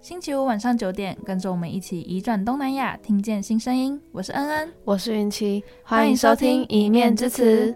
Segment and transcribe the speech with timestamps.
[0.00, 4.00] 星期五晚上九点，跟着我们一起移转东南亚，听见新声音。
[4.12, 7.72] 我是恩恩，我是云奇，欢迎收听《一面之词》。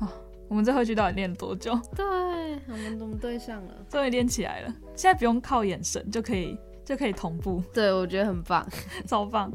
[0.00, 0.08] 哦，
[0.48, 1.78] 我们这回去到底练多久？
[1.94, 3.86] 对，我们怎么对上了？
[3.88, 7.62] 终于练起来了，现在不用靠眼神就可以就可以同步。
[7.72, 8.66] 对，我觉得很棒，
[9.06, 9.52] 超棒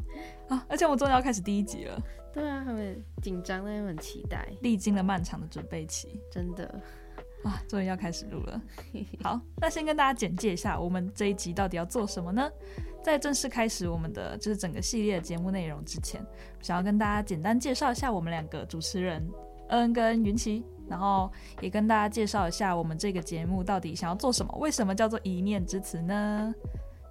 [0.48, 0.66] 啊！
[0.70, 2.02] 而且我们终于要开始第一集了。
[2.32, 4.48] 对啊，很紧张，但又很期待。
[4.62, 6.82] 历经了漫长的准备期，真的。
[7.46, 8.62] 啊，终于要开始录了。
[9.23, 12.49] 好，那先跟大家简介一下，我们这一集到底要做什么呢？
[13.04, 16.26] 在正式开始我们的就是整个系列的节目内容之前，
[16.59, 19.23] 想要跟大家简单介绍一下我们两个主持人
[19.70, 21.31] 恩恩跟云奇，然后
[21.62, 26.52] 也跟大家介绍一下我们这个节目到底想要做什么，为什么叫做一面之词呢？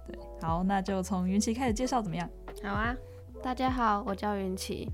[0.05, 2.29] 对，好，那就从云奇开始介绍怎么样？
[2.61, 2.93] 好啊，
[3.41, 4.91] 大家好，我叫云奇，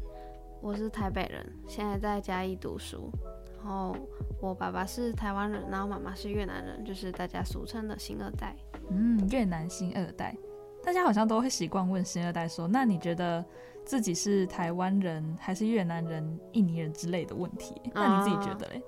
[0.62, 3.12] 我是台北人，现在在嘉义读书。
[3.64, 3.96] 然后
[4.40, 8.56] 我爸爸是台湾人，然后妈妈是越南人，就是大家俗称的新二代。
[8.90, 10.36] 嗯，越南新二代，
[10.84, 13.46] 大家好像都会习惯问新二代说：“那你觉得
[13.86, 18.82] 自己是台湾人还是越南人、印尼人之类的问题？”那你自己觉得嘞？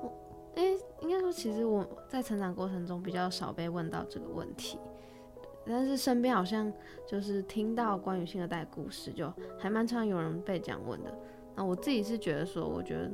[0.00, 0.10] 我，
[0.54, 4.78] 诶，应该说其实我在成长过程中比较少被问到这个问题，
[5.66, 6.72] 但是身边好像
[7.06, 11.14] 就是听到关于新二代的故事，就还蛮常有人被这样问的。
[11.54, 13.10] 那我自己是觉得说，我觉得。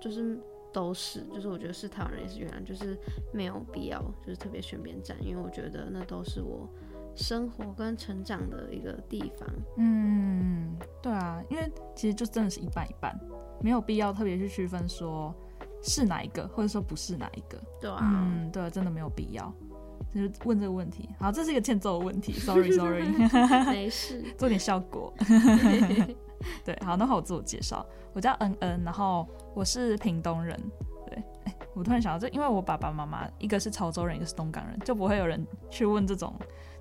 [0.00, 0.38] 就是
[0.72, 2.96] 都是，就是我觉得是台湾人也是越南，就是
[3.32, 6.68] 没有必要就是特别选边站，因为我觉得那都是我
[7.16, 9.48] 生活跟成长的一个地方。
[9.76, 13.18] 嗯，对啊，因为其实就真的是一半一半，
[13.60, 15.34] 没有必要特别去区分说
[15.82, 17.58] 是哪一个，或者说不是哪一个。
[17.80, 19.52] 对啊，嗯，对啊，真的没有必要，
[20.14, 21.08] 就是问这个问题。
[21.18, 23.02] 好，这是一个欠揍的问题， sorry sorry，
[23.66, 25.12] 没事， 做点效果。
[26.64, 30.58] 对，好，那好，我自我介绍，我叫恩恩，然后我是屏东人。
[31.06, 36.34] 对，哎，我突然想到这，因为我爸爸妈妈一个是潮州人，一个是东港人，就不会有人去问这种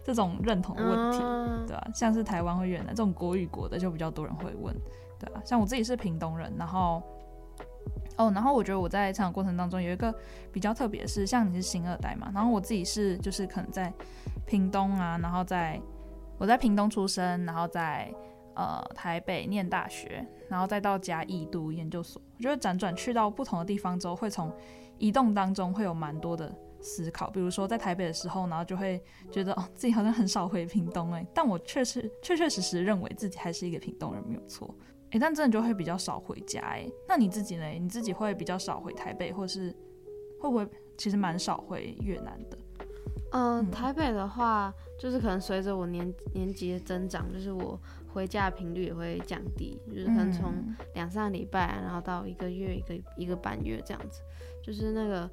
[0.04, 1.92] 这种认同的问题，嗯、对吧、啊？
[1.94, 4.76] 像是台湾或越南这种国与国的，就比较多人会问，
[5.18, 7.02] 对啊，像我自己是屏东人，然后
[8.18, 10.14] 哦，然后我觉得我在成长过程当中有一个
[10.52, 13.92] 比较特别的是，像你是新二代嘛，然后我自己是就是可能在
[14.46, 15.82] 屏东啊，然后在
[16.38, 18.14] 我在屏东出生，然后在。
[18.58, 22.20] 呃，台北念大学，然后再到嘉义读研究所。
[22.38, 24.52] 我觉得辗转去到不同的地方之后，会从
[24.98, 26.52] 移动当中会有蛮多的
[26.82, 27.30] 思考。
[27.30, 34.74] 比如说在台北的时候，然后就会觉得哦，自己好像很少回屏东哎，但我确实确确实实认为自己还是一个屏东人，没有错
[35.12, 35.20] 哎。
[35.20, 36.90] 但真的就会比较少回家哎。
[37.08, 37.68] 那你自己呢？
[37.68, 39.70] 你自己会比较少回台北，或是
[40.42, 40.68] 会不会
[40.98, 42.58] 其实蛮少回越南的？
[43.34, 47.80] 呃、嗯，台北的话，就是可能随着我年年纪的增长，就是我。
[48.14, 50.54] 回家的频率也会降低，就是可能从
[50.94, 54.22] 两三个礼拜，然后到一个月、一个一个半月这样子，
[54.64, 55.30] 就是那个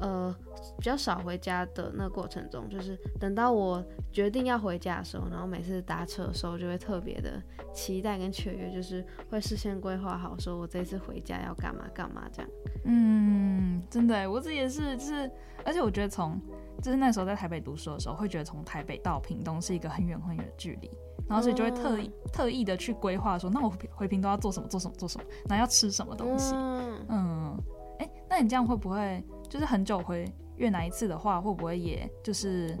[0.00, 0.36] 呃
[0.78, 7.42] 比较少回家的那个过程中，就是等到我决定要回家的时候，然后每次搭车的时候就会特别的
[7.74, 12.50] 期待跟雀跃，就是会事先规划好，说我这次回家要干嘛干嘛这样。
[12.84, 15.30] 嗯，真的，我自己也是，就是
[15.64, 16.40] 而且我觉得从
[16.82, 20.90] 就是那时候在台北读书的时候，会觉得从台北到屏东是一个很远很远的距离。
[21.28, 26.54] 然后所以就会特意、嗯、特意的去规划说，那我回屏都要做什么做什么做什么，然后要吃什么东西。
[26.54, 27.60] 嗯，
[27.98, 30.24] 哎、嗯，那你这样会不会就是很久回
[30.56, 32.76] 越南一次的话，会不会也就是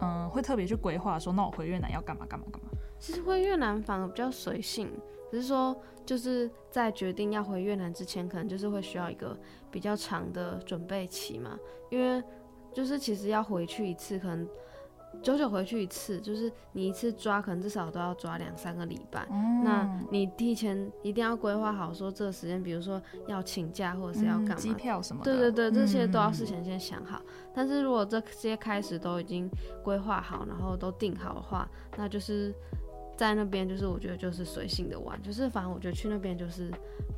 [0.00, 2.70] 嗯会特别去规划说，那我回越南要干嘛干嘛干嘛？
[2.98, 4.90] 其实回越南反而比较随性，
[5.30, 9.38] 只是说就是在决定要回越南之前，可能就是会需要一个
[9.70, 11.58] 比较长的准备期嘛，
[11.90, 12.22] 因为
[12.72, 14.48] 就是其实要回去一次可能。
[15.22, 19.26] 久久回去一次，就是你一次抓，可能至少都要抓两三个礼拜。
[19.30, 25.36] 嗯、那你提前一定要规划好，说这个时间，比如说要请假或者是要干嘛，机票什么的。
[25.36, 27.20] 对对对，这些都要事前先想好。
[27.24, 29.50] 嗯、但是如果这些开始都已经
[29.82, 32.54] 规划好，然后都定好的话，那就是
[33.20, 36.72] 在那边，就是我觉得就是随性的玩，就是反正我觉得去那边就是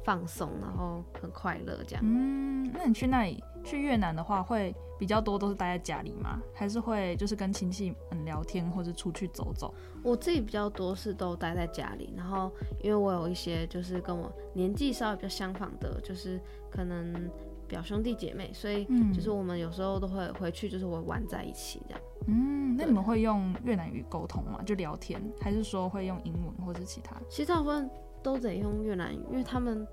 [0.04, 2.04] 放松，然后很快乐这样。
[2.04, 3.40] 嗯，那你去那里？
[3.62, 6.43] 去越南的话，会比较多都是待在家里吗？
[6.52, 9.72] 还是会就是跟亲戚们聊天，或者出去走走？
[10.02, 12.50] 我自己比较多是都待在家里，然后
[12.82, 17.31] 因为我有一些就是跟我年纪稍微比较相仿的，就是可能
[17.72, 18.84] 表兄弟姐妹，所以
[19.14, 22.00] 就是我们有时候都会回去，就是会玩在一起这样。
[22.26, 24.60] 嗯，那你们会用越南语沟通吗？
[24.66, 27.16] 就聊天，还是说会用英文或者其他？
[27.30, 27.88] 其实大部分
[28.22, 29.86] 都得用越南语，因为他们。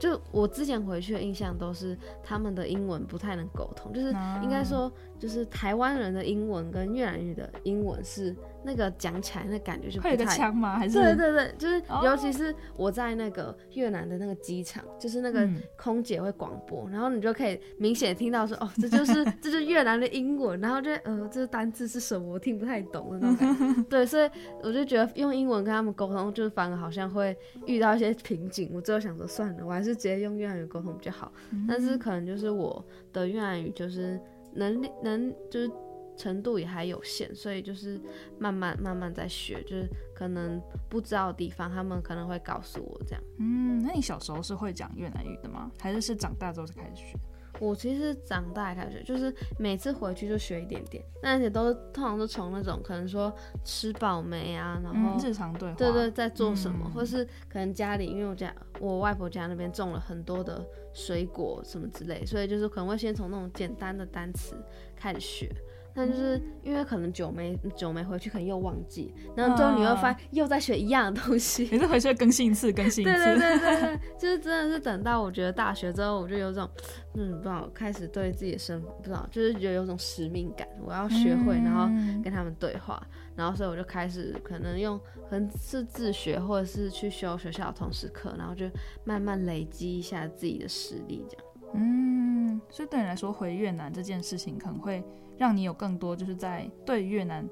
[0.00, 4.08] 就我之前回去的印象都是他们的英文不太能沟通，就是
[4.42, 10.78] 应该说就是台湾人的英文跟越南语的英文是那个讲起来那感觉就不太会有个腔吗？
[10.78, 23.82] 还是对对对，就是哦尤其是我在那个越南的那个机场，就是那个嗯空姐会广播，然后你就可以明显听到说，哦，这就是 这就是越南的英文，然后就呃，这个单字是什么，我听不太懂的那种感觉。
[23.90, 24.30] 对，所以
[24.62, 27.36] 我就觉得用英文跟他们沟通，就是反而好像会
[27.66, 28.70] 遇到一些瓶颈。
[28.72, 31.32] 我最后想说，算了，我还是直接用越南语沟通比较好。
[31.68, 34.20] 但是可能就是我的越南语就是
[34.54, 35.70] 能力能就是。
[36.16, 38.00] 程度也还有限，所以就是
[38.38, 43.22] 慢慢慢慢在学，就是可能不知道的地方，他们可能会告诉我这样。
[43.38, 45.70] 嗯，那你小时候是会讲越南语的吗？
[45.80, 47.18] 还是是长大之后才开始学？
[47.60, 53.32] 我其实长大开始学，就是每次回去就学一点点，那而且都是通常都从那种可能说
[53.62, 64.56] 吃饱没啊，然后、嗯、日常对话，对对，在做什么，嗯、或是可能家里，因为我家我外婆家那边种了很多的水果什么之类，所以就是可能会先从那种简单的单词
[64.96, 65.48] 开始学。
[65.94, 71.68] 但就是因为可能久没久没回去，可能又忘记，然后之后你会发现又在学一样的东西。
[71.70, 73.12] 每次回去更新一次，更新一 次。
[73.12, 76.68] 对对对对对， 就是真的是等到我觉得大学之后，我就有种
[77.14, 81.86] 嗯不知道开始对自己的生活不知道，就是觉得有种使命感，我要学会，然后
[82.22, 83.04] 跟他们对话，
[83.36, 84.98] 然后所以我就开始可能用
[85.28, 88.66] 可能是自学，或者是去修学校的通识课，然后就
[89.04, 91.46] 慢慢累积一下自己的实力，这样。
[91.74, 95.02] 嗯，所以对你来说，回越南这件事情可能会。
[95.38, 97.48] 让你有更多就是在对越南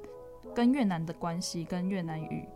[0.55, 2.49] 跟越南的关系，跟越南语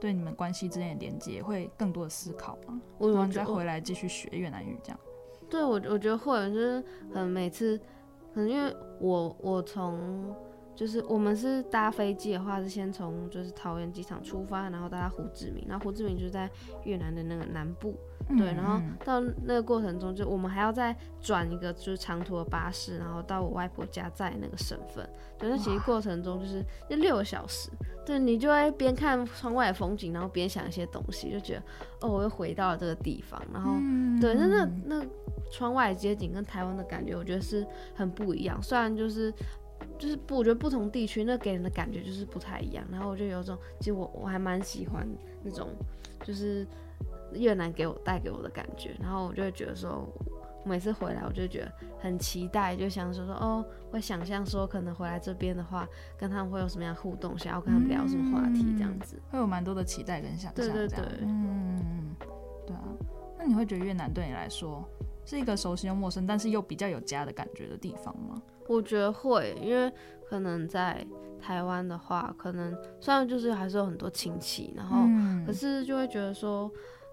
[0.00, 2.80] 对你们关系之间的连接，会更多的思考吗？
[2.98, 5.00] 我然后再回来继续学越南语这样。
[5.50, 6.82] 对我，我觉得会，就是
[7.12, 7.78] 可能每次，
[8.34, 10.34] 可能因为我我从
[10.76, 16.50] 就是我们是搭飞机的话，是先从就是桃园机场出发，然后到胡志明，然后胡志明就是在
[16.84, 17.98] 越南的那个南部。
[18.36, 25.08] 对，然后到那个过程中，就我们还要再转一个就是长途的巴士，然后到我外婆家在那个省份。
[25.38, 27.70] 对，那其实过程中就是那六个小时。
[28.04, 31.62] 对，你就会边看窗外的风景，然后边想一些东西，就觉得
[32.00, 33.42] 哦，我又回到了这个地方。
[33.52, 33.72] 然后，
[34.20, 35.06] 对，那那那
[35.50, 38.62] 窗外的街景跟台湾的感觉，我觉得是很不一样。
[38.62, 39.32] 虽然就是
[39.98, 42.84] 就是不，我觉得不同地区那给人的感觉就是不太一样。
[42.90, 45.08] 然后我就有种，其实我我还蛮喜欢
[45.42, 45.68] 那种
[46.22, 46.66] 就是。
[47.32, 50.06] 越南给我带给我的感觉，然后我就会觉得说，
[50.64, 55.86] 每次回来我就觉得很期待，就想说说哦，会想象说可能回来这边的话，
[56.18, 60.54] 跟他们会有什么样互动，想要跟他们聊什么话题，这样子，会有蛮多的期待跟想象。
[60.54, 62.14] 对对对，嗯，
[62.66, 62.82] 对啊。
[63.38, 64.84] 那你会觉得越南对你来说
[65.24, 68.42] 是一个熟悉又陌生，但是又比较有家的感觉的地方吗？
[68.68, 69.92] 我觉得会，因为
[70.28, 71.06] 可能在
[71.40, 75.06] 台湾的话，可能虽然就是还是有很多亲戚，然后
[75.46, 76.70] 可是就会觉得说。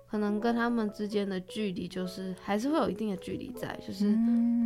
[0.07, 4.17] 可能跟他们之间的距离，就是还是会有一定的距离在，就是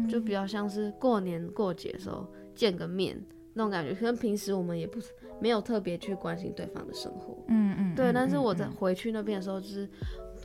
[0.09, 3.19] 就比较像是过年过节的时候见个面
[3.53, 4.99] 那种感觉，可能平时我们也不
[5.39, 8.11] 没有特别去关心对方的生活，嗯嗯，对。
[8.13, 9.89] 但是我在回去那边的时候，就是。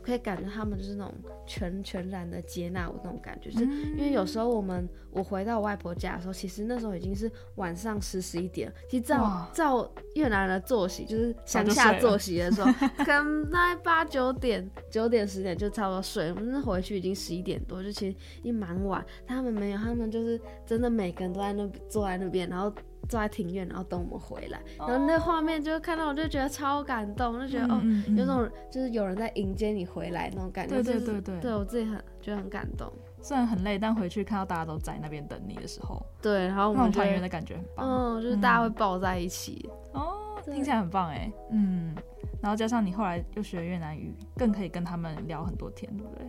[0.04, 1.14] 可以感觉他们就是那种
[1.46, 8.72] 全全然的接纳我那种感觉，就是因为有时候我们我回到我外婆家的时候，其实那时候已经是晚上十十一点。
[8.90, 12.70] 其实照照越南人的作息，就是乡下作息的时候，
[13.04, 16.30] 可能大概八九点、九点十点就差不多睡。
[16.30, 19.04] 我们那回去已经十一点多，就其实已经蛮晚。
[19.26, 22.72] 他们没有，他们就是真的每个人都在那坐在那边，然后。
[23.08, 32.92] 坐在庭院，然后等我们回来，然后那画面就看到，我就觉得超感动，就觉得、嗯、哦，有种就是有人在迎接你回来那种感觉，对对对对，对我自己很觉得很感动。
[33.22, 41.94] 虽然很累，但回去看到大家都在那边等你的时候，对，然后我们团圆的感觉很棒，嗯，就是大家会抱在一起，嗯、哦，听起来很棒哎，嗯，
[42.42, 46.26] 然后加上你后来又学越南语，更可以跟他们聊很多天，对不对？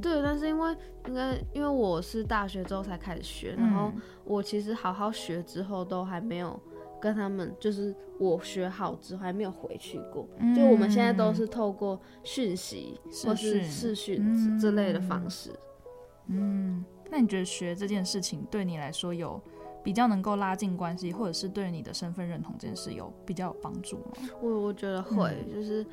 [0.00, 0.76] 对，但是因为
[1.06, 3.92] 应该因为我是大学之后才开始学，然后
[4.24, 6.58] 我其实好好学之后都还没有
[7.00, 10.28] 跟他们，就是我学好之后还没有回去过。
[10.54, 15.50] 就我们现在都是透过讯息或是视讯之类的方式。
[16.28, 19.40] 嗯，那你觉得学这件事情对你来说有
[19.82, 24.12] 比较能够拉近关系，或者是对你的身份认同这件事有比较有帮助吗？
[24.40, 25.84] 我我觉得会，就是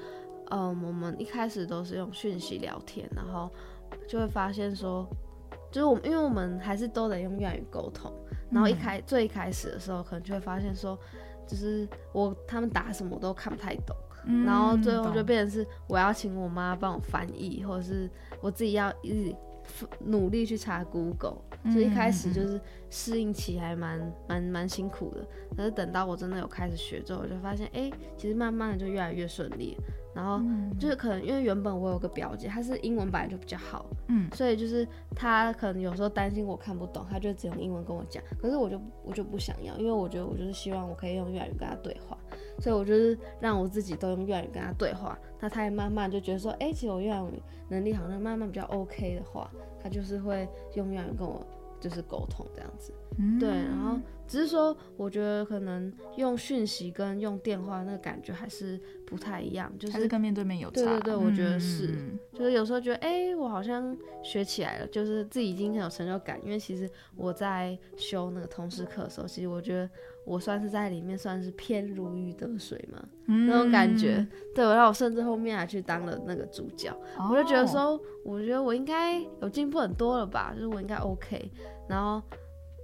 [0.50, 3.50] 嗯，我们一开始都是用讯息聊天，然后。
[4.08, 5.04] 就会发现说，
[5.72, 8.14] 就是我们，因为我们还是都得用粤语沟通。
[8.52, 10.96] 然后一开、嗯、最一开始的时候，可能就会发现说，
[11.48, 13.96] 就是我他们打什么我都看不太懂。
[14.26, 18.08] 嗯、然后最后就变成是我要请我妈帮我翻译，或者是
[18.42, 19.36] 我自己要一直
[20.06, 21.42] 努力去查 Google。
[21.72, 25.26] 所以一开始就是适应期还蛮蛮蛮辛苦的。
[25.56, 29.78] 可是等到我真的有开始学之后，我就发现，哎、欸，其实慢慢的就越来越顺利。
[30.12, 30.44] 然后
[30.78, 34.86] 就是可能因为原本我有个表姐，她是英文本来就比较好，嗯，所以就是
[35.16, 38.22] 她可能有时候担心我看不懂，她就只用英文跟我讲。
[38.42, 42.18] 可是我就我就不想要，因为我觉得我就是希望我可以用粤语跟她对话，
[42.60, 49.50] 所以我就是让我自己都用越南语跟他对话，那他也慢慢就觉得说，哎、欸，其实我越南语能力好像慢慢比较 OK 的话，
[49.82, 51.46] 他就是会用越南语跟我
[51.80, 53.98] 就是沟通这样子，嗯、对，然后。
[54.30, 60.84] 只是说，我觉得可能用讯息跟用电话那个感觉还是不太一样，就是还是跟面对面有差。
[60.84, 66.40] 对对对，我觉得是，嗯、就是有时候觉得，哎、欸，我好像学起来了，就是自己已经很有成就感。
[66.46, 69.90] 因为其实我在修那个通识课的时候，其实我觉得
[70.30, 74.26] 我算是在里面算是偏如鱼得水嘛，嗯、那种感觉。
[74.54, 81.52] 对，然后我甚至后面还去当了那个主角，哦、我就觉得说，我觉得我应该有进步很多了吧，就是我应该 OK，
[81.88, 82.22] 然后。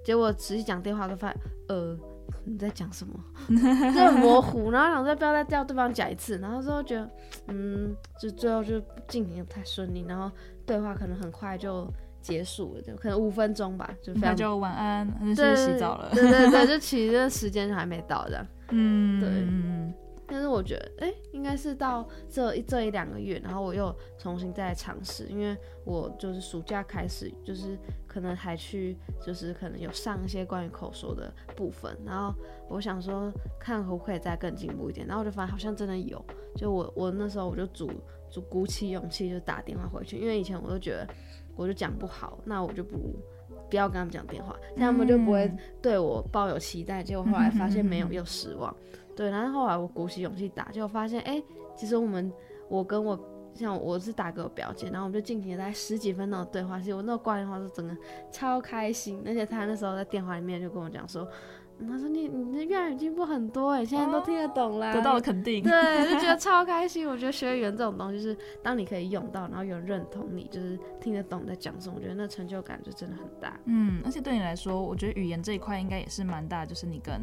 [0.04, 1.98] 结果仔细讲电话都发现，呃，
[2.44, 3.18] 你在讲什么？
[3.50, 7.10] 就很模糊，然后想再不要再叫对方讲一次，然后之后觉得，
[7.48, 10.30] 嗯，就最后就进行的太顺利，然后
[10.64, 11.92] 对话可能很快就
[12.26, 19.96] 结束了，就可能五分钟吧，就非常就晚安，就洗澡了，对对对，就其实时间还没到这样，嗯，对。
[20.28, 27.78] 但是我觉得，哎、欸，应该是到这一这一两个月，然后我又重新再尝试，因为我就是暑假开始，就是
[28.08, 32.34] 可能还去，就是可能有上一些关于口说的部分，然后
[32.68, 36.20] 我想说，看可不可以再更进步一点，然后我就发现好像真的有，
[36.56, 37.92] 就我我那时候我就鼓
[38.28, 41.06] 就鼓起勇气就打电话回去，因为以前我都觉得
[41.56, 43.16] 我就讲不好，那我就不
[43.68, 45.50] 不要跟他们讲电话，这样他们就不会
[45.82, 48.74] 对我抱有期待，结果后来发现没有，又失望。
[49.16, 51.42] 对，然后后来我鼓起勇气打，结果发现，哎，
[51.74, 52.32] 其实我们，
[52.68, 53.18] 我跟我
[53.54, 56.78] 像我是打给我表姐，然后我们就进行了大概十几分钟的对话。
[56.78, 57.96] 其实我那个挂电话是真的
[58.30, 61.26] 超开心，而且他那时候在电话里面就跟我讲说。
[61.84, 65.62] 他说你：“你你的越南语进步很多哎，现在都听得懂啦，得到了肯定。
[65.62, 67.06] 对，就觉得超开心。
[67.06, 73.60] 我觉得学语言这种东西，就是当你可以用到，然后有人认同你，就是听得懂在讲什么，我觉得那成就感就真的很大。
[73.66, 77.20] 嗯，而且对你来说，我觉得语言这一块应该也是蛮大，就是你跟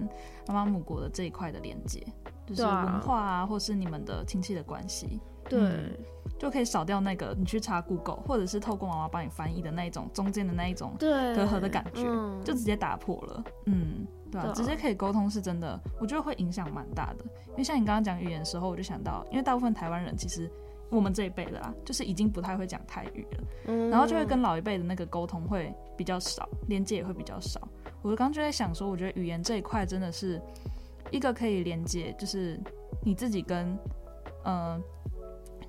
[0.47, 2.05] 妈妈母国的这一块的连接，
[2.45, 5.19] 就是文化啊，或是你们的亲戚的关系。
[5.49, 5.91] 对、嗯，
[6.37, 13.43] 就可以少掉那个你去查 Google，或者是透过妈妈帮你翻译的那一种中间的那一种隔阂的感觉，嗯、就直接打破了。
[13.65, 14.05] 嗯。
[14.31, 17.25] 对啊，直接可以沟通是真的，我觉得会影响蛮大的。
[17.49, 20.49] 因为像你刚刚讲语言的时候，我就想到，因为大部分台湾人其实
[20.89, 27.61] 我们这一辈的啦，就是已经不太会讲泰语了，嗯、然后就会跟老一辈的那个沟通会比较少，连接也会比较少。
[28.01, 30.41] 我刚刚就在想说，我觉得语言这一块真的是
[31.11, 32.59] 一个可以连接，就是
[33.03, 33.67] 你自己跟
[34.45, 34.55] 嗯。
[34.55, 34.81] 呃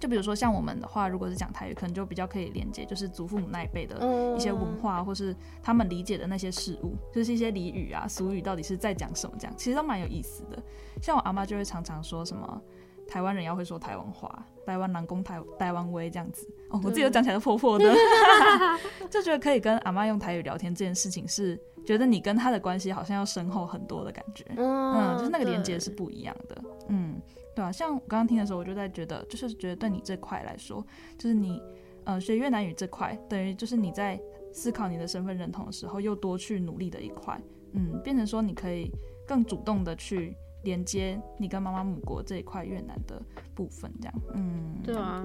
[0.05, 10.63] 就比如说像我们的话，如果是讲台语，可能就比较可以连接，就是祖父母那一辈的一些文化，或是他们理解的那些事物，就是一些俚语啊、俗语，到底是在讲什么，这样其实都蛮有意思的。
[11.01, 12.61] 像我阿妈就会常常说什么
[13.09, 16.47] 台湾人要会说台湾话，台湾南宫台台湾威这样子。
[16.69, 17.91] 哦，我自己都讲起来都破破的
[19.09, 24.45] 就觉得可以跟阿妈用台语聊天这件事情，是觉得你跟他的关系好像要深厚很多的感觉。
[24.59, 26.63] 嗯，就是那个连接是不一样的。
[26.91, 27.19] 嗯。
[27.55, 30.85] 对啊，像我刚刚听的时候，我就在觉得，就是觉得对你这块来说，
[31.17, 31.63] 就是你，
[32.05, 34.21] 呃，学越南语这块，等于就是你在
[34.53, 37.41] 思考你的身份认同的时候，又多去努力的一块，
[37.73, 38.91] 嗯，变成说你可以
[39.27, 43.23] 更主动的去连接你跟妈妈母国这一块越南的
[43.55, 45.25] 部分，这样，嗯，对啊。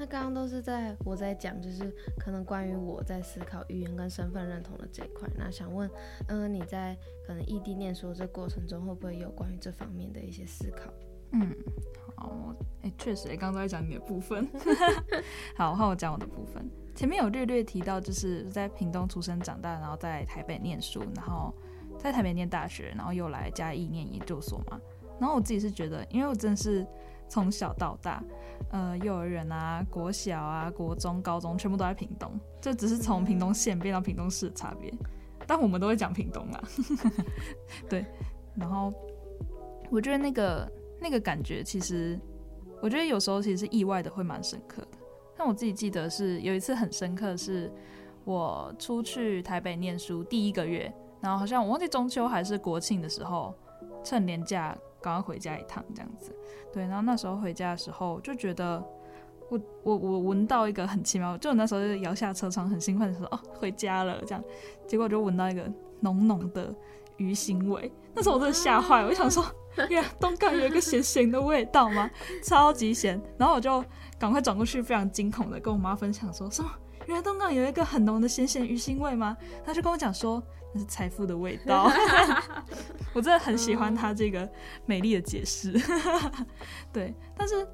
[0.00, 5.28] 那刚刚都是在我在讲，就是可能关于我在思考语言跟身份认同的这一块。
[5.36, 5.90] 那想问，
[6.28, 6.96] 嗯，你在
[7.26, 10.92] 可能异地念书的这过程中，会不会有关于这方面的一些思考？
[11.32, 11.54] 嗯，
[12.16, 14.48] 好，哎、欸，确实，哎，刚刚都在讲你的部分。
[15.56, 16.68] 好，换我讲我的部分。
[16.94, 21.54] 前面有略略提到，就是在屏东出生长大，然后在台北念书，然后
[21.96, 24.80] 在台北念大学，然后又来嘉义念研究所嘛。
[25.20, 26.84] 然后我自己是觉得，因为我真的是
[27.28, 28.22] 从小到大，
[28.72, 34.92] 呃，幼儿园啊、国小啊、国中、高中，全部都在屏东，这只是从屏东县变到屏东市的差别。
[35.46, 36.62] 但我们都会讲屏东啊，
[37.88, 38.04] 对。
[38.56, 38.92] 然后
[39.88, 40.68] 我觉得那个。
[41.00, 42.18] 那个感觉其实，
[42.82, 44.88] 我觉得有时候其实是意外的，会蛮深刻的。
[45.36, 47.72] 但我自己记得是有一次很深刻，是
[48.24, 53.54] 我出去台北念书第一个月，然后好像我忘记中秋还是国庆的时候，
[54.02, 56.34] 趁年假赶快回家一趟这样子。
[56.72, 58.84] 对，然后那时候回家的时候就觉得
[59.48, 64.42] 我，我我闻到一个很奇妙，就我那时候就摇下车窗，很兴奋的说哦回家了这样，
[64.88, 66.74] 结果就闻到一个浓浓的
[67.16, 69.44] 鱼腥味，那时候我真的吓坏，我就想说。
[69.90, 72.10] 呀，东港有一个咸咸的味道吗？
[72.42, 73.20] 超级咸！
[73.36, 73.84] 然后我就
[74.18, 76.70] 赶快转过去，非常惊恐的跟我妈分享说：“什么？
[77.06, 80.42] 原来东港有一个很浓的咸咸鱼腥味吗？”她就跟我讲说
[80.74, 81.90] ：“那是财富的味道。”
[83.14, 84.48] 我真的很喜欢她这个
[84.84, 85.72] 美丽的解释。
[86.92, 87.66] 对，但是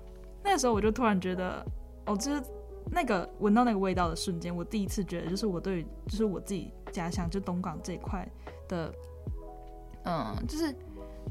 [0.42, 1.64] 那个时候我就突然觉得，
[2.06, 2.42] 哦，就是
[2.90, 8.28] 那个闻到那个味道的瞬间，我第一次觉得，就是我对于就是我自己家乡就东港这一块
[8.68, 8.94] 的，
[10.04, 10.74] 嗯，就是。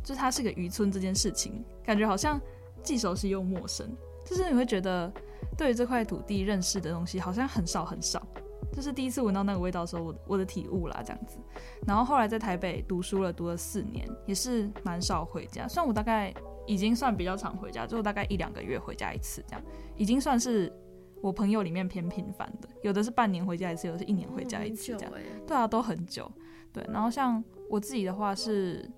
[0.04, 2.40] 就是它是个渔村这件事情，感觉好像
[2.82, 3.88] 既熟悉又陌生。
[4.26, 5.12] 就是你会觉得
[5.58, 8.26] 对于这块土地认识的东西好像很少很少。
[8.72, 11.38] 就是第一次闻到那个味道的时候，我我的体悟啦，这样子。
[11.86, 15.68] 然后后来在台北读书了，读了四年，也是蛮少回家。
[15.68, 16.34] 虽然我大概
[16.66, 19.64] 已经算比较常回家，就大概一两个月回家一次，这样
[19.96, 20.74] 已经算是
[21.22, 22.70] 我朋友里面偏频繁的。
[22.82, 25.14] 有的是半年回家一次，有的是一年回家一次，这样。
[25.46, 26.32] 对啊，都很久。
[26.72, 28.90] 对，然后像我自己的话是，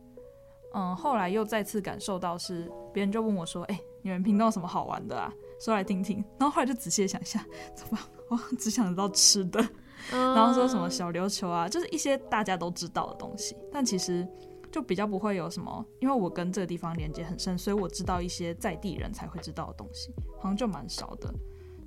[0.75, 5.33] 嗯，后来又再次感受到是，别人就问我说：“哎、欸，你们屏东有什么好玩的啊？
[5.59, 7.97] 说来听听。”然后后来就仔细想一下，怎么？
[8.27, 9.59] 我只想得到吃的，
[10.11, 14.27] 然后说什么小琉球啊，就是一些大家都知道的东西，但其实
[14.71, 21.33] 就比较不会有什么，因为我跟这个地方连接很深，所以我知道一些在地人才会知道的东西，好像就蛮少的，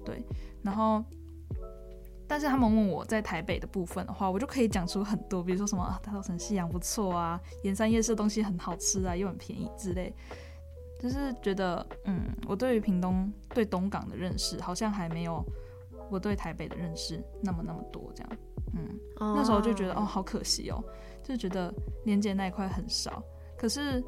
[0.04, 0.22] 对。
[0.62, 1.04] 然后，
[2.28, 10.14] 但是他们问我在台北的部分的话，我就可以讲出很多，比如说什么啊，大稻埕夕阳不错啊，盐山夜市的东西很好吃啊，又很便宜之类，
[11.00, 15.44] 就是觉得嗯，我对于屏东对东港的认识好像还没有。
[16.10, 18.32] 我对台北的认识那么那么多，这样，
[18.72, 19.36] 嗯，oh.
[19.36, 20.82] 那时候就觉得哦，好可惜哦，
[21.22, 21.70] 就觉得
[22.06, 23.22] 连接那一块很少。
[23.58, 24.02] 可是，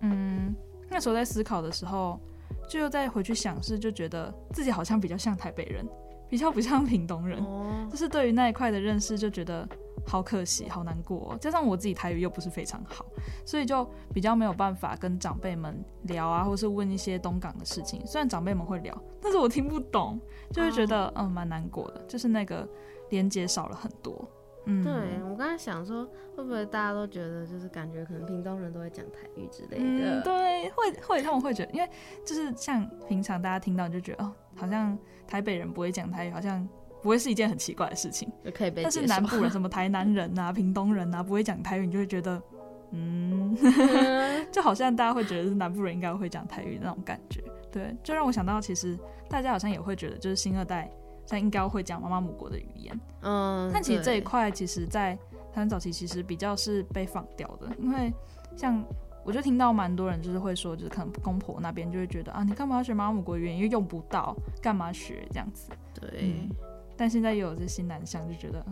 [0.00, 0.54] 嗯，
[0.90, 2.20] 那时候在思考的时候，
[2.68, 5.88] 就又再回去想，是就觉得自己好像比较像台北人，
[6.28, 7.90] 比较不像屏东人，oh.
[7.90, 9.68] 就是对于那一块的认识就觉得。
[10.06, 11.38] 好可惜，好难过哦。
[11.38, 13.04] 加上我自己台语又不是非常好，
[13.44, 18.00] 所以就比较没有办法跟长辈们聊啊，或是问一些东港的事情。
[18.06, 20.18] 虽然长辈们会聊，但是我听不懂，
[20.50, 22.66] 就会觉得嗯蛮难过的，就是那个
[23.10, 24.26] 连接少了很多。
[24.64, 24.92] 嗯，对，
[25.28, 30.20] 我刚才想说，会不会大家都觉得就是感觉可能屏东人都会讲台语之类的？
[30.20, 31.90] 嗯，对，会会他们会觉得，因为
[32.24, 34.96] 就是像平常大家听到就觉得哦，好像
[35.28, 36.66] 台北人不会讲台语，好像。
[37.00, 38.82] 不会是一件很奇怪的事情，就可以被。
[38.82, 42.42] 但是南部人，什么台南人啊、屏东人啊，不会讲台语，你就会觉得，
[42.90, 43.56] 嗯，
[44.50, 47.40] 就好像大家会觉得是南部人应该会讲台语的那种感觉。
[47.70, 50.90] 对，就让我想到，其实大家好像也会觉得，就是新二代
[51.24, 53.00] 像应该会讲妈妈母国的语言。
[53.22, 55.14] 嗯，但其实这一块，其实，在
[55.52, 58.12] 台湾早期其实比较是被放掉的，因为
[58.56, 58.84] 像
[59.28, 63.54] 我就听到蛮多人就是会说，就是可能公婆那边就会觉得啊，你干嘛要学妈妈母国语言？
[63.54, 65.70] 因为用不到，干嘛学这样子？
[65.92, 66.08] 对。
[66.22, 66.48] 嗯
[66.96, 68.64] 但现在又有这新南向，就觉得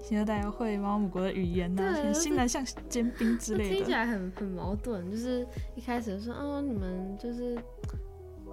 [0.00, 5.08] 现在大家会妈妈母国的语言呐、啊，新南向尖兵之类的，听起来很很矛盾。
[5.08, 7.56] 就是一开始说，哦，你们就是。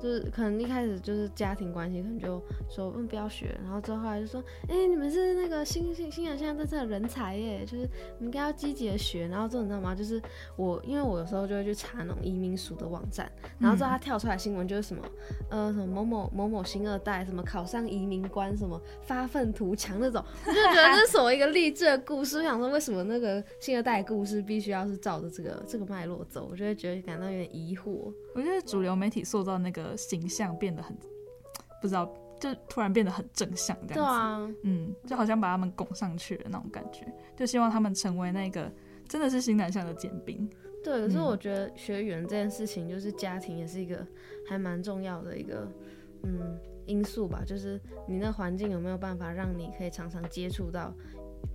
[0.01, 7.87] 就是可能一开始就是家庭关系，可能就说嗯不要学，然后之后后来就说，哎、欸、你们是那个新新新人现在在这人才耶，就是
[8.17, 9.27] 你们应该要积极的学。
[9.27, 9.93] 然后这种你知道吗？
[9.93, 10.19] 就是
[10.55, 15.03] 我因为我有时候就会去查那种移民署的网站，然后之后他跳出来新闻就是什么，
[15.49, 22.39] 呃什么某某某某新二代什么考上移民官什么发愤图强那种，我就觉得这是什么一个励志的故事。
[22.39, 28.11] 我想说为什么那个新二代的故事必须要是照着这个这个脉络走，我就会觉得感到有点疑惑。
[28.33, 29.90] 我觉得主流媒体塑造那个。
[29.97, 30.95] 形象变得很
[31.81, 32.05] 不知道，
[32.39, 38.71] 就突然变得很正向这样子，对啊，嗯，就好像把他们拱上去的那种感觉，就希望他们成为那个
[39.07, 40.49] 真的是新南向的尖兵。
[40.83, 44.05] 对，可是我觉得学语言这件事情，就是家庭也是一个
[44.47, 45.67] 还蛮重要的一个
[46.23, 50.93] 嗯因素吧，就是你那环境有没有办法让你可以常常接触到，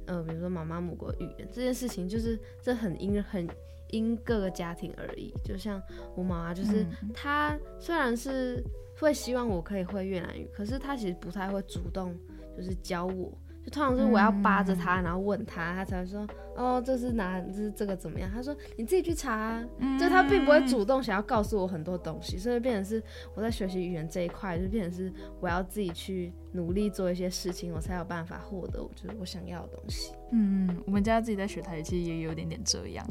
[0.06, 3.46] 呃，比如说妈妈母国语言这件事情，就是这很因很。
[3.90, 5.80] 因各个家庭而异，就像
[6.14, 8.62] 我妈妈，就是她虽然是
[8.98, 12.14] 会希望我可以会越南语，可是她其实不太会主动
[12.56, 13.30] 就是教我，
[13.64, 18.30] 就通常是我要扒着她，然后问她，她才会说哦，这是哪，这是这个怎么样？
[18.32, 19.64] 她说你自己去查啊，
[20.00, 23.02] 就她并不会主动想要告诉我很多东西，所以变成是
[23.34, 30.14] 我在学习语言这一块，就变成是我要自己去努力做一些事情，我才有办法获得我觉得我想要的东西。
[30.32, 33.06] 嗯，我们家自己在学台语，其实也有点点这样。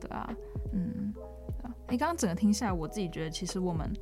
[0.00, 0.28] 对啊，
[0.72, 1.14] 嗯，
[1.88, 3.92] 你刚刚整个听下来，我自己觉得其实我们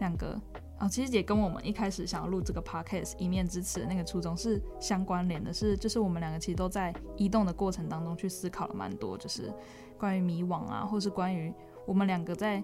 [0.00, 0.40] 两个
[0.78, 9.52] 啊、其实也跟我们一开始想要录这个 podcast 一面之词的那个初衷是相关联的，是就是我们两个其实都在移动的过程当中去思考了蛮多，就是
[9.96, 11.54] 关于迷惘啊，或是关于
[11.86, 12.60] 我们两个在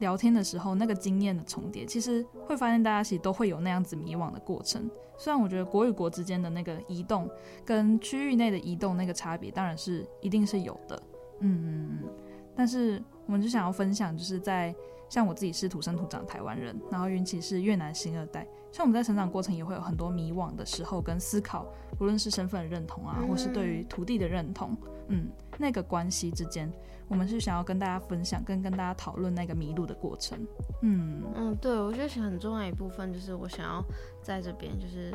[0.00, 4.90] 聊天的时候那个经验的重叠，其实会发现大家其实都会有那样子迷惘的过程。
[5.16, 7.26] 虽然我觉得国与国之间的那个移动
[7.64, 11.02] 跟区域内的移动那个差别，当然是一定是有的。
[11.40, 12.08] 嗯嗯嗯，
[12.54, 14.74] 但是我们就想要分享，就是在
[15.08, 21.66] 像我自己是土生土长台湾人，然后云奇是越南新二代，像我们在成长过程也会有很多迷惘的时候跟思考，
[21.98, 24.76] 无论是身份认同啊，或是对于土地的认同，
[25.08, 25.26] 嗯，
[25.58, 26.72] 那个关系之间，
[27.08, 30.38] 我们是想要跟大家分享，跟跟大家讨论那个迷路的过程。
[30.82, 33.84] 嗯嗯，对，我觉得很重要一部分就是我想要
[34.22, 35.12] 在这边就是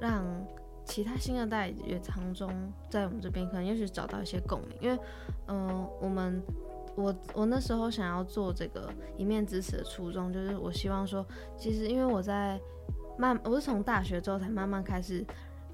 [0.00, 0.24] 让。
[0.86, 2.48] 其他新二代也当中，
[2.88, 4.98] 在我们这边可能也许找到一些共鸣，因为，
[5.48, 6.40] 嗯、我们
[6.94, 11.26] 我我那时候想要做这个一面之词的初衷，就是我希望说，
[11.58, 12.58] 其实因为我在
[13.18, 15.26] 慢，我是从大学之后才慢慢开始，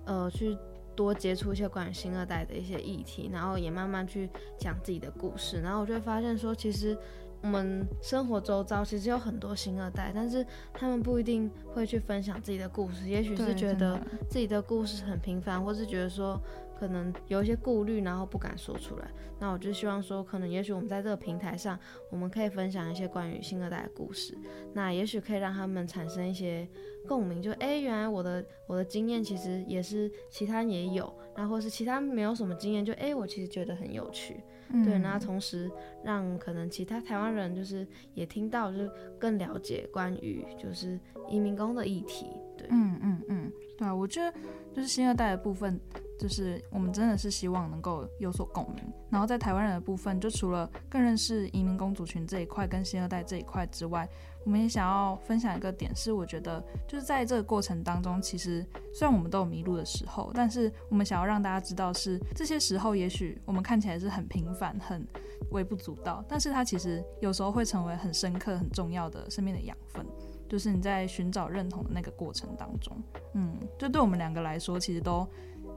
[0.07, 0.57] 呃，去
[0.97, 6.97] 多接触一些关于新二代的一些议题，然后也慢慢去讲自己的故事，然后我就会发现说，其实。
[7.43, 14.01] 我们生活周遭其实有很多新二代，但是他们不一定会去分享自己的故事，也许是觉得
[14.31, 16.41] 自己的故事很平凡，或是觉得说
[16.79, 19.11] 可能有一些顾虑，然后不敢说出来。
[19.41, 21.77] 那我就希望说，可能也许我们在这个平台上，
[22.11, 24.39] 我们可以分享一些关于新二代的故事，
[24.73, 26.69] 那也许可以让他们产生一些
[27.09, 34.45] 共鸣，就哎，原来我的我的经验其实也是其他人也有，然后或是其他没有什么经验，就哎，我其实觉得很有趣。
[34.85, 35.71] 对，那同时
[36.03, 42.27] 让可能其他台湾人就是也听到，就是更了解关于就是移民工的议题。
[42.57, 44.33] 对，嗯嗯嗯，对啊，我觉得
[44.75, 45.79] 就是新二代的部分，
[46.19, 48.85] 就是我们真的是希望能够有所共鸣。
[49.11, 54.09] 然后在台湾人的部分，就除了更认识移民工族群这一块跟新二代这一块之外，
[54.45, 65.07] 我们也想要分享一个点，是我觉得就是在这个过程当中，其实虽然我们都有迷路的时候，但是我们想要让大家知道是这些时候，也许我们看起来是很平凡、很
[65.51, 70.05] 微不足道，但是它其实有时候会成为很深刻、很重要的生命的养分，
[70.49, 72.97] 就是你在寻找认同的那个过程当中，
[73.35, 75.27] 嗯，就对我们两个来说，其实都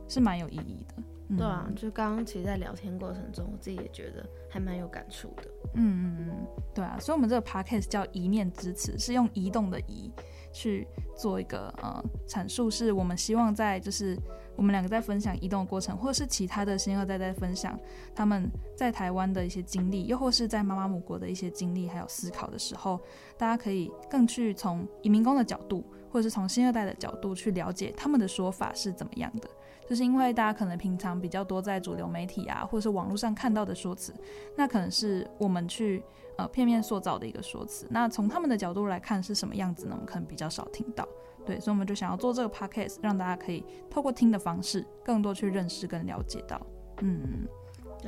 [0.07, 1.03] 是蛮有意义的。
[1.35, 5.43] 对啊，就刚刚其实，在聊天过程中，我自己也觉得还蛮有感触的。
[5.73, 10.11] 嗯嗯嗯，对啊，所以我们这个 podcast 叫“一念之词”，是用移动的“移”
[10.53, 14.15] 去做一个呃阐述，是我们希望在就是
[14.55, 17.77] 我们两个在分享移动的过程，或者是其他的新二代在分享
[18.13, 23.01] 他们在台湾的一些经历，又或是在妈妈母国的一些经历还有思考的时候，
[23.35, 29.49] 大家可以更去从移民工的角度，或者是从新二代的角度去了解他们的说法是怎么样的。
[29.87, 34.13] 就是因为大家可能平常比较多在主流媒体啊，或者是网络上看到的说辞，
[34.55, 36.03] 那可能是我们去
[36.37, 37.87] 呃片面塑造的一个说辞。
[37.89, 39.91] 那从他们的角度来看是什么样子呢？
[39.93, 41.07] 我们可能比较少听到。
[41.45, 46.59] 对，所以我们就想要做这个 podcast，让大家可以透过听的方式，更多去认识跟了解到。
[47.01, 47.47] 嗯，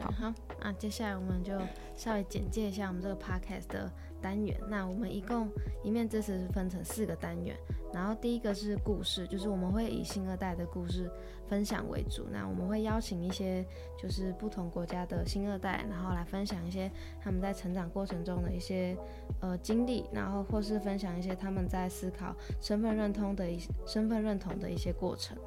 [0.02, 1.54] 好，好，那接下来我们就
[1.96, 3.92] 稍微简介一下我们这个 podcast 的。
[4.22, 5.50] 单元，那我们一共
[5.84, 7.56] 一面之词是分成四个单元，
[7.94, 11.10] 然后第一个是故事，就是我们会以新二代的故事
[11.48, 13.66] 分享为主，那我们会邀请一些
[14.02, 18.98] 就是不同国家的新二代，然后来分享一些他们在成长过程中的一些
[19.42, 25.38] 呃经历，然后或是分享一些他们在思考身份认同的一身份认同的一些过程。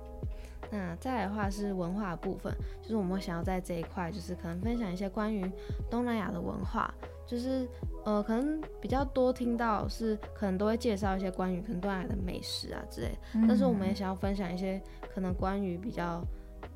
[0.73, 5.51] 那再来的话是文化部分，就是我们想要在这一块，就是可能分享一些关于
[5.91, 6.95] 东南亚的文化。
[7.31, 7.69] 就是
[8.05, 14.83] 呃，可能比较多听到是可能都会介绍一些关于可能东南亚的美食啊之类，嗯，但是我们也想要分享一些
[15.15, 16.21] 可能关于比较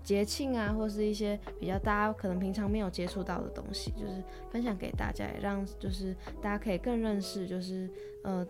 [0.05, 7.91] 节庆啊，或是一些比较大家可能平常没有接触到的东西，就是分享给大家，也让就是大家可以更认识就是
[8.23, 8.47] 呃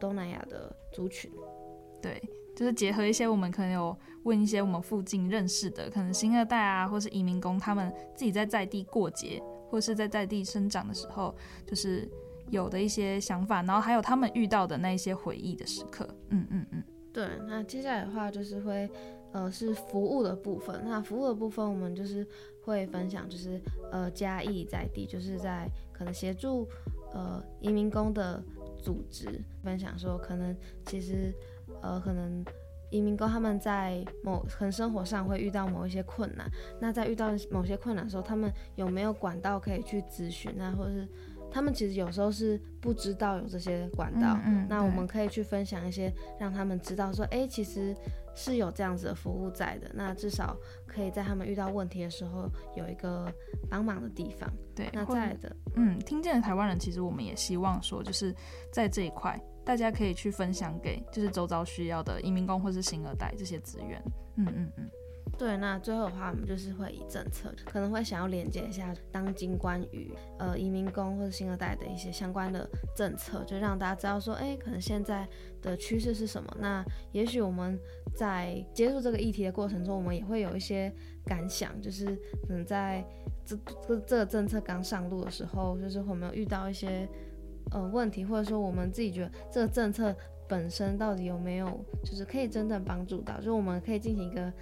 [0.00, 1.30] 东南亚的族群。
[2.02, 2.20] 对，
[2.56, 9.40] 就是结合一些我们可能有问一些我们附近认识的可能新二代啊，或是移民工他们自己在在地过节。
[9.68, 11.34] 或是在在地生长的时候，
[11.66, 12.08] 就是
[12.50, 16.08] 有的一些想法，然后还有他们遇到的那一些回忆的时刻。
[16.30, 17.26] 嗯嗯嗯，对。
[17.46, 18.88] 那接下来的话就是会，
[19.32, 20.82] 呃，是服务的部分。
[20.84, 22.26] 那服务的部分，我们就是
[22.62, 26.68] 会分享，就是呃，嘉义在地，就是在可能协助
[27.12, 28.42] 呃移民工的
[28.78, 29.26] 组织
[29.62, 31.34] 分享说，可能其实
[31.80, 32.44] 呃可能。
[32.94, 36.48] 移民工他们在某可能生活上会遇到某一些困难，
[36.80, 40.60] 那在遇到某些困难的时候，他们有没有管道可以去咨询？
[40.60, 41.08] 啊或者是
[41.50, 47.92] 他们其实有时候是不知道有这些管道，嗯嗯，那我们可以去分享一些，让他们知道说，哎、欸，其实
[48.36, 49.90] 是有这样子的服务在的。
[49.92, 53.32] 那至少可以在他们遇到问题的时候有一个
[53.68, 54.48] 帮忙的地方。
[54.74, 58.32] 对，那在的，嗯，听见的台湾人，其实我们也希望说，就是
[58.72, 59.40] 在这一块。
[59.64, 64.02] 大家可以去分享给就是周遭需要的移民工或是新二代这些资源。
[64.36, 64.90] 嗯嗯嗯，
[65.38, 65.56] 对。
[65.56, 75.26] 那最后的话，我们就是会以政策，可能会想要连接一下当今关于呃移民工或者新二代的一些相关的政策，就让大家知道说，哎，可能现在
[75.62, 76.56] 的趋势是什么。
[76.60, 77.78] 那也许我们
[78.14, 80.92] 在接触这个议题的过程中，我们也会有一些
[81.24, 82.04] 感想，就是
[82.46, 83.02] 可能在
[83.46, 87.08] 这这这个政策刚上路的时候，就是会没有遇到一些。
[87.70, 90.14] 呃，问题或者说我们自己觉得这个政策
[90.46, 94.52] 本身到底有没有就是可以真正帮助到，就是我们可以进行一个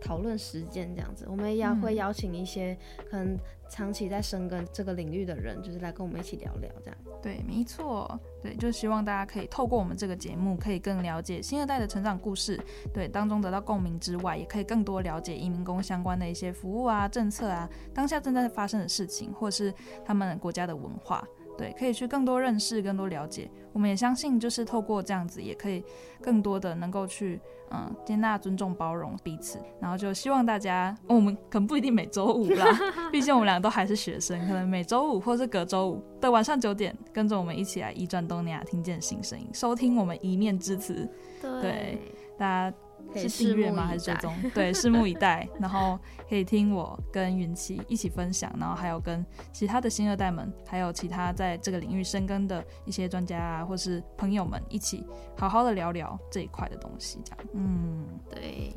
[0.00, 1.26] 讨论实践这样子。
[1.28, 2.76] 我们也要会邀请一些
[3.10, 3.38] 可能
[3.68, 6.96] 长期在深耕这个领域的人，就是来跟我们一起聊聊这样。
[7.22, 12.58] 对，没错，对，就希望大家可以透过我们这个节目，可以更了解新二代的成长故事，
[12.94, 21.26] 对，当中得到共鸣之外，也可以更多了解移民工相关的一些服务啊、政策啊，当下正在发生的事情，或是他们国家的文化。
[21.56, 23.50] 对，可以去更多认识、更多了解。
[23.72, 25.84] 我们也相信，就是透过这样子，也可以
[26.20, 27.40] 更多的能够去，
[27.70, 29.58] 嗯，接纳、尊重、包容彼此。
[29.80, 32.66] 然后就希望大家，哦、我们可能不一定每周五啦，
[33.12, 41.08] 毕竟我们俩都还是学生，可能每周五或是隔周五的晚上九点，跟着我们一起来一转东南亚，听见新声音，收听我们一面之词。
[41.42, 41.98] 对，对，
[42.38, 42.76] 大家。
[43.16, 43.86] 是订阅吗？
[43.86, 44.34] 还是追踪？
[44.54, 45.48] 对，拭目以待。
[45.60, 45.98] 然后
[46.28, 57.20] 可以听我跟云奇一起分享，然后还有跟其他的新二代们，还有其他在这个领域深耕的一些专家啊，或是朋友们一起好好的聊聊这一块的东西。
[57.24, 58.72] 这样，嗯，对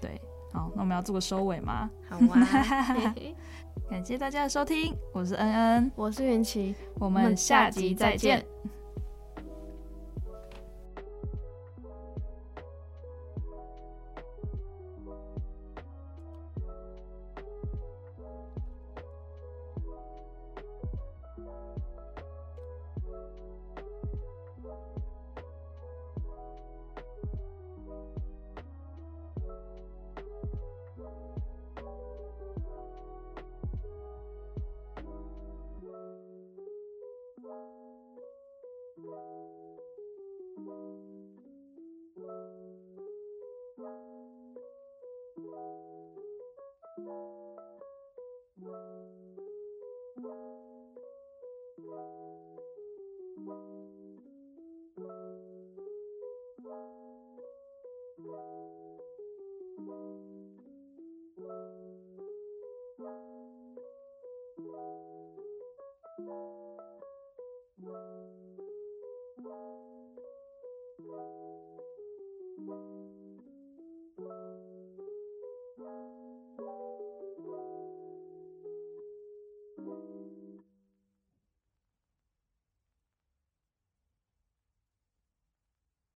[0.00, 0.20] 对。
[0.52, 1.90] 好，那我们要做个收尾吗？
[2.08, 2.36] 好哇。
[3.90, 8.46] 感谢大家的收听，我是恩恩，我是云奇，我们下集再见。